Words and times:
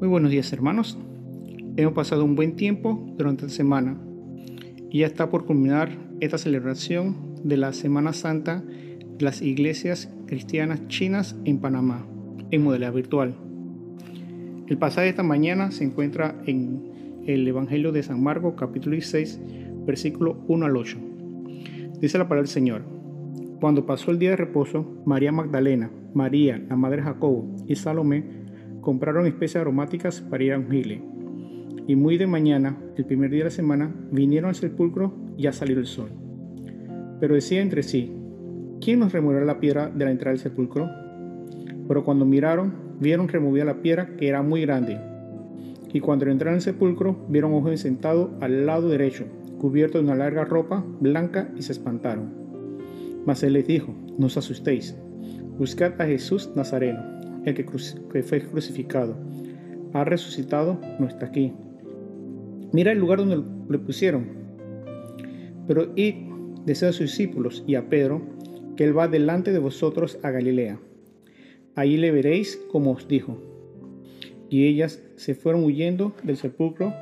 Muy 0.00 0.08
buenos 0.08 0.30
días 0.30 0.50
hermanos. 0.54 0.96
Hemos 1.76 1.92
pasado 1.92 2.24
un 2.24 2.34
buen 2.34 2.56
tiempo 2.56 3.06
durante 3.18 3.42
la 3.42 3.50
semana 3.50 4.00
y 4.88 5.00
ya 5.00 5.06
está 5.06 5.28
por 5.28 5.44
culminar 5.44 5.90
esta 6.20 6.38
celebración 6.38 7.34
de 7.44 7.58
la 7.58 7.74
Semana 7.74 8.14
Santa 8.14 8.62
de 8.62 9.22
las 9.22 9.42
iglesias 9.42 10.10
cristianas 10.24 10.88
chinas 10.88 11.36
en 11.44 11.58
Panamá, 11.58 12.06
en 12.50 12.64
modalidad 12.64 12.94
virtual. 12.94 13.34
El 14.68 14.78
pasaje 14.78 15.02
de 15.02 15.10
esta 15.10 15.22
mañana 15.22 15.70
se 15.70 15.84
encuentra 15.84 16.34
en 16.46 17.22
el 17.26 17.46
Evangelio 17.46 17.92
de 17.92 18.02
San 18.02 18.22
Marcos 18.22 18.54
capítulo 18.56 18.94
16, 18.94 19.38
versículo 19.84 20.42
1 20.48 20.64
al 20.64 20.76
8. 20.78 20.98
Dice 22.00 22.16
la 22.16 22.24
palabra 22.24 22.44
del 22.44 22.48
Señor. 22.48 22.84
Cuando 23.60 23.84
pasó 23.84 24.12
el 24.12 24.18
día 24.18 24.30
de 24.30 24.36
reposo, 24.36 25.02
María 25.04 25.30
Magdalena, 25.30 25.90
María, 26.14 26.56
la 26.70 26.76
madre 26.76 26.96
de 26.96 27.02
Jacobo 27.02 27.54
y 27.66 27.76
Salomé 27.76 28.39
compraron 28.80 29.26
especies 29.26 29.56
aromáticas 29.56 30.20
para 30.20 30.44
ir 30.44 30.52
a 30.52 30.58
ungirle. 30.58 31.02
Y 31.86 31.96
muy 31.96 32.18
de 32.18 32.26
mañana, 32.26 32.78
el 32.96 33.04
primer 33.04 33.30
día 33.30 33.40
de 33.40 33.44
la 33.44 33.50
semana, 33.50 33.94
vinieron 34.10 34.48
al 34.48 34.54
sepulcro 34.54 35.12
y 35.36 35.42
ya 35.42 35.52
salió 35.52 35.78
el 35.78 35.86
sol. 35.86 36.10
Pero 37.20 37.34
decía 37.34 37.60
entre 37.60 37.82
sí, 37.82 38.12
¿quién 38.80 39.00
nos 39.00 39.12
removerá 39.12 39.44
la 39.44 39.60
piedra 39.60 39.88
de 39.88 40.04
la 40.04 40.10
entrada 40.10 40.32
del 40.32 40.40
sepulcro? 40.40 40.88
Pero 41.88 42.04
cuando 42.04 42.24
miraron, 42.24 42.72
vieron 43.00 43.28
removida 43.28 43.64
la 43.64 43.82
piedra 43.82 44.16
que 44.16 44.28
era 44.28 44.42
muy 44.42 44.62
grande. 44.62 44.98
Y 45.92 46.00
cuando 46.00 46.26
entraron 46.26 46.54
al 46.54 46.60
sepulcro, 46.60 47.26
vieron 47.28 47.52
a 47.52 47.56
un 47.56 47.62
joven 47.62 47.78
sentado 47.78 48.30
al 48.40 48.66
lado 48.66 48.88
derecho, 48.88 49.24
cubierto 49.58 49.98
de 49.98 50.04
una 50.04 50.14
larga 50.14 50.44
ropa 50.44 50.84
blanca 51.00 51.50
y 51.56 51.62
se 51.62 51.72
espantaron. 51.72 52.30
Mas 53.26 53.42
él 53.42 53.54
les 53.54 53.66
dijo, 53.66 53.94
no 54.16 54.26
os 54.26 54.36
asustéis, 54.36 54.96
buscad 55.58 56.00
a 56.00 56.06
Jesús 56.06 56.50
Nazareno 56.54 57.19
el 57.44 57.54
que, 57.54 58.22
fue 58.22 58.40
crucificado. 58.42 59.16
Ha 59.92 60.04
resucitado, 60.04 60.78
no 60.98 61.08
está 61.08 61.26
aquí. 61.26 61.52
Mira 62.72 62.92
el 62.92 62.98
lugar 62.98 63.18
donde 63.18 63.42
le 63.68 63.78
pusieron. 63.78 64.26
Pero 65.66 65.92
id, 65.96 66.14
desea 66.64 66.90
a 66.90 66.92
sus 66.92 67.06
discípulos 67.10 67.64
y 67.66 67.74
a 67.74 67.88
Pedro, 67.88 68.22
que 68.76 68.84
él 68.84 68.96
va 68.96 69.08
delante 69.08 69.52
de 69.52 69.58
vosotros 69.58 70.18
a 70.22 70.30
Galilea. 70.30 70.78
Allí 71.74 71.96
le 71.96 72.10
veréis 72.10 72.56
como 72.70 72.92
os 72.92 73.08
dijo. 73.08 73.38
Y 74.48 74.66
ellas 74.66 75.02
se 75.16 75.34
fueron 75.34 75.64
huyendo 75.64 76.12
del 76.22 76.36
sepulcro 76.36 76.92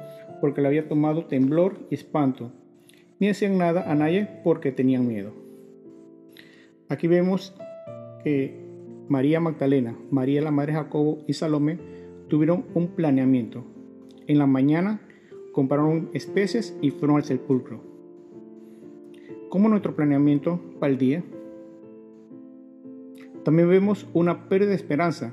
porque 0.41 0.61
le 0.61 0.69
había 0.69 0.89
tomado 0.89 1.25
temblor 1.27 1.79
y 1.91 1.95
espanto. 1.95 2.53
Ni 3.19 3.27
decían 3.27 3.59
nada 3.59 3.91
a 3.91 3.95
nadie 3.95 4.29
porque 4.45 4.71
tenían 4.71 5.07
miedo. 5.07 5.33
Aquí 6.89 7.07
vemos 7.07 7.55
que 8.23 8.68
María 9.09 9.41
Magdalena, 9.41 9.97
María 10.11 10.43
la 10.43 10.51
Madre 10.51 10.75
Jacobo 10.75 11.19
y 11.27 11.33
Salomé 11.33 11.79
tuvieron 12.29 12.67
un 12.75 12.89
planeamiento. 12.89 13.65
En 14.27 14.39
la 14.39 14.47
mañana 14.47 15.01
compraron 15.53 16.11
especies 16.13 16.77
y 16.83 16.91
fueron 16.91 17.17
al 17.17 17.25
sepulcro. 17.25 17.83
¿Cómo 19.49 19.69
nuestro 19.69 19.97
planeamiento 19.97 20.61
para 20.79 20.93
el 20.93 20.99
día? 20.99 21.25
También 23.45 23.71
vemos 23.71 24.07
una 24.13 24.49
pérdida 24.49 24.71
de 24.71 24.77
esperanza, 24.77 25.33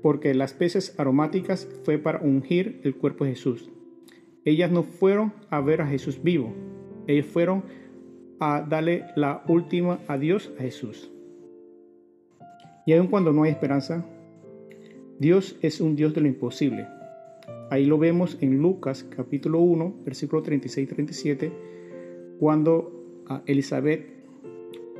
porque 0.00 0.32
las 0.32 0.52
especies 0.52 0.98
aromáticas 0.98 1.68
fue 1.84 1.98
para 1.98 2.22
ungir 2.22 2.80
el 2.84 2.96
cuerpo 2.96 3.24
de 3.24 3.32
Jesús. 3.32 3.70
Ellas 4.46 4.70
no 4.70 4.82
fueron 4.82 5.34
a 5.50 5.60
ver 5.60 5.82
a 5.82 5.86
Jesús 5.86 6.22
vivo, 6.22 6.54
ellas 7.06 7.26
fueron 7.26 7.64
a 8.40 8.62
darle 8.62 9.04
la 9.14 9.44
última 9.46 10.00
adiós 10.08 10.52
a 10.58 10.62
Jesús. 10.62 11.12
Y 12.84 12.92
aun 12.94 13.06
cuando 13.06 13.32
no 13.32 13.44
hay 13.44 13.50
esperanza, 13.50 14.04
Dios 15.18 15.56
es 15.62 15.80
un 15.80 15.94
Dios 15.94 16.14
de 16.14 16.20
lo 16.20 16.26
imposible. 16.26 16.86
Ahí 17.70 17.86
lo 17.86 17.96
vemos 17.96 18.36
en 18.40 18.60
Lucas 18.60 19.04
capítulo 19.04 19.60
1, 19.60 19.94
versículo 20.04 20.42
36-37, 20.42 21.52
cuando 22.40 23.22
ah, 23.28 23.42
Elizabeth 23.46 24.04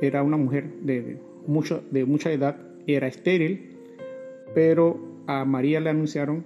era 0.01 0.23
una 0.23 0.37
mujer 0.37 0.69
de, 0.81 1.17
mucho, 1.45 1.83
de 1.91 2.05
mucha 2.05 2.31
edad, 2.31 2.57
era 2.87 3.07
estéril, 3.07 3.77
pero 4.55 4.99
a 5.27 5.45
María 5.45 5.79
le 5.81 5.89
anunciaron 5.89 6.45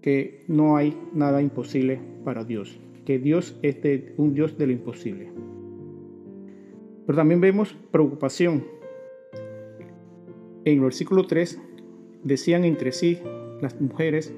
que 0.00 0.44
no 0.48 0.76
hay 0.76 0.96
nada 1.12 1.42
imposible 1.42 2.00
para 2.24 2.44
Dios, 2.44 2.78
que 3.04 3.18
Dios 3.18 3.58
es 3.62 3.76
un 4.16 4.34
Dios 4.34 4.56
de 4.58 4.66
lo 4.66 4.72
imposible. 4.72 5.30
Pero 7.06 7.16
también 7.16 7.40
vemos 7.40 7.76
preocupación 7.90 8.64
en 10.64 10.74
el 10.74 10.80
versículo 10.80 11.26
3 11.26 11.60
decían 12.22 12.64
entre 12.64 12.92
sí 12.92 13.20
las 13.60 13.80
mujeres, 13.80 14.34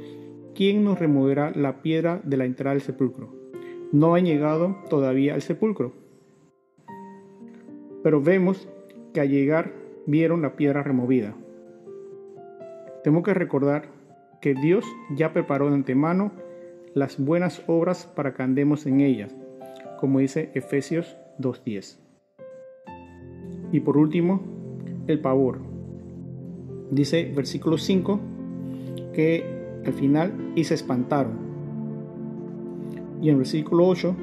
¿quién 0.55 0.85
nos 0.85 0.99
removerá 0.99 1.53
la 1.53 1.83
piedra 1.83 2.21
de 2.25 2.37
la 2.37 2.45
entrada 2.45 2.75
del 2.75 2.83
sepulcro? 2.83 3.33
No 3.93 4.15
han 4.15 4.25
llegado 4.25 4.77
todavía 4.91 5.35
al 5.35 5.43
sepulcro. 5.43 5.93
Pero 8.03 8.21
vemos 8.21 8.69
que 9.13 9.21
al 9.21 9.31
llegar 9.31 9.73
vieron 10.07 10.43
la 10.43 10.57
piedra 10.57 10.83
removida. 10.83 11.35
Tengo 13.05 13.23
que 13.23 13.35
recordar 13.35 13.89
que 14.41 14.55
Dios 14.55 14.85
ya 15.15 15.33
preparó 15.33 15.69
de 15.69 15.75
antemano 15.75 16.33
las 16.95 17.19
buenas 17.25 17.63
obras 17.67 18.07
para 18.07 18.35
que 18.35 18.43
andemos 18.43 18.87
en 18.87 19.01
ellas, 19.01 19.35
como 20.01 20.19
dice 20.19 20.51
Efesios 20.55 21.17
2.10. 21.39 21.99
Y 23.73 23.81
por 23.81 23.97
último, 23.97 24.41
el 25.07 25.21
pavor. 25.21 25.66
Dice 26.91 27.33
versículo 27.35 27.79
5 27.79 28.21
que 29.13 29.45
al 29.85 29.93
final 29.93 30.53
y 30.55 30.65
se 30.65 30.75
espantaron. 30.75 31.33
Y 33.21 33.31
en 33.31 33.39
versículo 33.39 33.87
8 33.89 34.15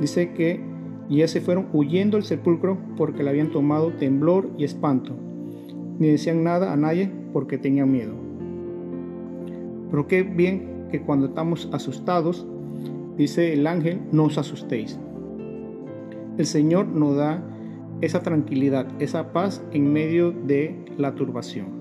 dice 0.00 0.32
que 0.32 0.60
ya 1.08 1.28
se 1.28 1.40
fueron 1.40 1.68
huyendo 1.72 2.16
del 2.16 2.24
sepulcro 2.24 2.78
porque 2.96 3.22
le 3.22 3.30
habían 3.30 3.50
tomado 3.50 3.92
temblor 3.92 4.50
y 4.58 4.64
espanto. 4.64 5.14
Ni 5.98 6.08
decían 6.08 6.42
nada 6.42 6.72
a 6.72 6.76
nadie 6.76 7.10
porque 7.32 7.58
tenían 7.58 7.92
miedo. 7.92 8.14
Pero 9.90 10.06
qué 10.08 10.22
bien 10.22 10.88
que 10.90 11.00
cuando 11.00 11.26
estamos 11.26 11.68
asustados, 11.72 12.46
dice 13.16 13.52
el 13.52 13.66
ángel, 13.66 14.00
no 14.12 14.24
os 14.24 14.38
asustéis. 14.38 14.98
El 16.38 16.46
Señor 16.46 16.86
nos 16.88 17.16
da 17.16 17.42
esa 18.00 18.22
tranquilidad, 18.22 18.86
esa 19.00 19.32
paz 19.32 19.64
en 19.72 19.92
medio 19.92 20.32
de 20.32 20.84
la 20.98 21.14
turbación. 21.14 21.75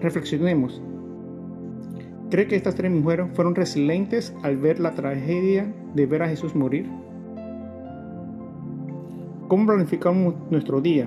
Reflexionemos. 0.00 0.82
¿Cree 2.30 2.48
que 2.48 2.56
estas 2.56 2.74
tres 2.74 2.90
mujeres 2.90 3.28
fueron 3.34 3.54
resilientes 3.54 4.34
al 4.42 4.56
ver 4.56 4.80
la 4.80 4.92
tragedia 4.92 5.72
de 5.94 6.06
ver 6.06 6.22
a 6.22 6.28
Jesús 6.28 6.54
morir? 6.54 6.86
¿Cómo 9.48 9.66
planificamos 9.66 10.34
nuestro 10.50 10.80
día? 10.80 11.06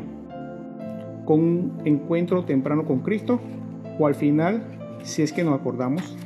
¿Con 1.25 1.39
un 1.39 1.73
encuentro 1.85 2.45
temprano 2.45 2.85
con 2.85 2.99
Cristo? 2.99 3.39
¿O 3.99 4.07
al 4.07 4.16
final, 4.16 4.63
si 5.03 5.22
es 5.22 5.33
que 5.33 5.44
nos 5.44 5.59
acordamos? 5.59 6.17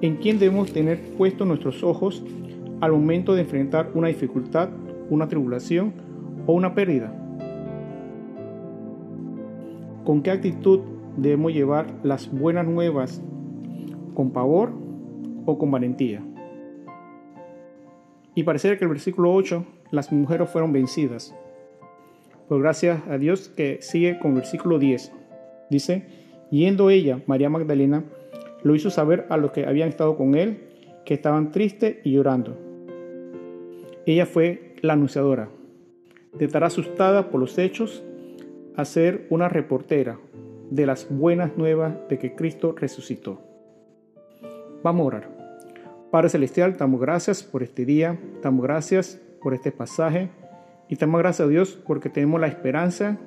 ¿En 0.00 0.16
quién 0.16 0.38
debemos 0.38 0.72
tener 0.72 0.98
puestos 1.18 1.46
nuestros 1.46 1.84
ojos 1.84 2.24
al 2.80 2.90
momento 2.90 3.34
de 3.34 3.42
enfrentar 3.42 3.90
una 3.94 4.08
dificultad, 4.08 4.70
una 5.10 5.28
tribulación 5.28 5.92
o 6.46 6.54
una 6.54 6.74
pérdida? 6.74 7.21
¿Con 10.04 10.22
qué 10.22 10.32
actitud 10.32 10.80
debemos 11.16 11.52
llevar 11.52 11.86
las 12.02 12.28
buenas 12.32 12.66
nuevas? 12.66 13.22
¿Con 14.14 14.32
pavor 14.32 14.72
o 15.46 15.58
con 15.58 15.70
valentía? 15.70 16.20
Y 18.34 18.42
parece 18.42 18.76
que 18.76 18.84
el 18.84 18.90
versículo 18.90 19.32
8, 19.32 19.64
las 19.92 20.10
mujeres 20.10 20.50
fueron 20.50 20.72
vencidas. 20.72 21.32
Pero 22.48 22.60
gracias 22.60 23.00
a 23.08 23.16
Dios 23.16 23.48
que 23.48 23.78
sigue 23.80 24.18
con 24.18 24.32
el 24.32 24.38
versículo 24.38 24.80
10. 24.80 25.12
Dice, 25.70 26.06
yendo 26.50 26.90
ella, 26.90 27.20
María 27.26 27.48
Magdalena, 27.48 28.02
lo 28.64 28.74
hizo 28.74 28.90
saber 28.90 29.26
a 29.30 29.36
los 29.36 29.52
que 29.52 29.66
habían 29.66 29.88
estado 29.88 30.16
con 30.16 30.34
él, 30.34 30.64
que 31.04 31.14
estaban 31.14 31.52
tristes 31.52 31.98
y 32.02 32.10
llorando. 32.10 32.58
Ella 34.04 34.26
fue 34.26 34.74
la 34.80 34.94
anunciadora, 34.94 35.48
de 36.36 36.44
estar 36.44 36.64
asustada 36.64 37.30
por 37.30 37.38
los 37.38 37.56
hechos 37.56 38.02
a 38.76 38.84
ser 38.84 39.26
una 39.30 39.48
reportera 39.48 40.18
de 40.70 40.86
las 40.86 41.06
buenas 41.10 41.56
nuevas 41.56 41.94
de 42.08 42.18
que 42.18 42.34
Cristo 42.34 42.74
resucitó. 42.76 43.40
Vamos 44.82 45.02
a 45.02 45.06
orar. 45.06 45.28
Padre 46.10 46.28
Celestial, 46.28 46.76
damos 46.76 47.00
gracias 47.00 47.42
por 47.42 47.62
este 47.62 47.84
día, 47.84 48.18
damos 48.42 48.62
gracias 48.62 49.20
por 49.42 49.54
este 49.54 49.72
pasaje 49.72 50.30
y 50.88 50.96
damos 50.96 51.20
gracias 51.20 51.46
a 51.46 51.50
Dios 51.50 51.78
porque 51.86 52.08
tenemos 52.08 52.40
la 52.40 52.48
esperanza 52.48 53.18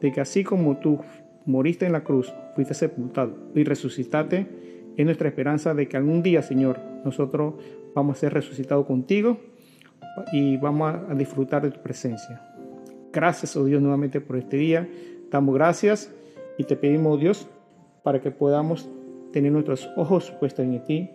de 0.00 0.12
que 0.12 0.20
así 0.20 0.44
como 0.44 0.78
tú 0.78 1.00
moriste 1.46 1.86
en 1.86 1.92
la 1.92 2.04
cruz, 2.04 2.32
fuiste 2.54 2.74
sepultado 2.74 3.36
y 3.54 3.64
resucitaste, 3.64 4.46
es 4.96 5.04
nuestra 5.04 5.28
esperanza 5.28 5.74
de 5.74 5.88
que 5.88 5.96
algún 5.96 6.22
día, 6.22 6.42
Señor, 6.42 6.78
nosotros 7.04 7.54
vamos 7.94 8.16
a 8.16 8.20
ser 8.20 8.34
resucitados 8.34 8.86
contigo 8.86 9.38
y 10.32 10.56
vamos 10.58 10.94
a 11.08 11.14
disfrutar 11.14 11.62
de 11.62 11.70
tu 11.70 11.82
presencia. 11.82 12.51
Gracias, 13.12 13.56
oh 13.56 13.64
Dios, 13.64 13.82
nuevamente 13.82 14.20
por 14.20 14.36
este 14.36 14.56
día. 14.56 14.88
Damos 15.30 15.54
gracias 15.54 16.12
y 16.58 16.64
te 16.64 16.76
pedimos, 16.76 17.14
oh 17.14 17.18
Dios, 17.18 17.48
para 18.02 18.20
que 18.20 18.30
podamos 18.30 18.88
tener 19.32 19.52
nuestros 19.52 19.88
ojos 19.96 20.30
puestos 20.32 20.64
en 20.64 20.82
ti, 20.84 21.10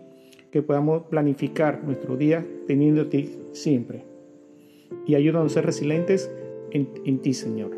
que 0.51 0.61
podamos 0.61 1.03
planificar 1.03 1.83
nuestro 1.83 2.17
día 2.17 2.45
teniendo 2.67 3.07
ti 3.07 3.37
siempre. 3.51 4.05
Y 5.05 5.15
ayúdanos 5.15 5.51
a 5.51 5.55
ser 5.55 5.65
resilientes 5.65 6.31
en, 6.71 6.89
en 7.05 7.19
ti, 7.19 7.33
Señor. 7.33 7.71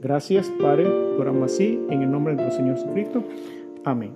Gracias, 0.00 0.50
Padre, 0.60 0.86
oramos 0.86 1.52
así, 1.52 1.80
en 1.90 2.02
el 2.02 2.10
nombre 2.10 2.34
de 2.34 2.42
nuestro 2.42 2.62
Señor 2.62 2.76
Jesucristo. 2.76 3.24
Amén. 3.84 4.12